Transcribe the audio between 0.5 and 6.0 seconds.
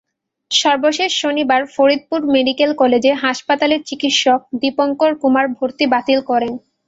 সর্বশেষ শনিবার ফরিদপুর মেডিকেল কলেজে হাসপাতালের চিকিৎসক দীপংকর কুমার ভর্তি